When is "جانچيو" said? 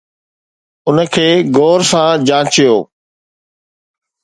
2.27-2.75